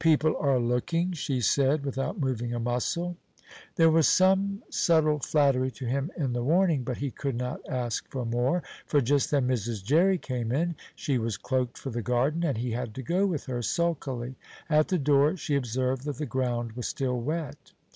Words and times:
"People 0.00 0.36
are 0.40 0.58
looking," 0.58 1.12
she 1.12 1.40
said, 1.40 1.86
without 1.86 2.18
moving 2.18 2.52
a 2.52 2.58
muscle. 2.58 3.16
There 3.76 3.92
was 3.92 4.08
some 4.08 4.60
subtle 4.68 5.20
flattery 5.20 5.70
to 5.70 5.86
him 5.86 6.10
in 6.16 6.32
the 6.32 6.42
warning, 6.42 6.82
but 6.82 6.96
he 6.96 7.12
could 7.12 7.36
not 7.36 7.60
ask 7.68 8.10
for 8.10 8.26
more, 8.26 8.64
for 8.86 9.00
just 9.00 9.30
then 9.30 9.46
Mrs. 9.46 9.84
Jerry 9.84 10.18
came 10.18 10.50
in. 10.50 10.74
She 10.96 11.16
was 11.16 11.36
cloaked 11.36 11.78
for 11.78 11.90
the 11.90 12.02
garden, 12.02 12.42
and 12.42 12.58
he 12.58 12.72
had 12.72 12.92
to 12.96 13.02
go 13.04 13.24
with 13.24 13.44
her, 13.46 13.62
sulkily. 13.62 14.34
At 14.68 14.88
the 14.88 14.98
door 14.98 15.36
she 15.36 15.54
observed 15.54 16.02
that 16.06 16.16
the 16.16 16.26
ground 16.26 16.72
was 16.72 16.88
still 16.88 17.20
wet. 17.20 17.70